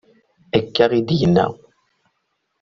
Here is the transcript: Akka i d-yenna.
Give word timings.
Akka 0.57 0.85
i 0.99 1.01
d-yenna. 1.07 1.45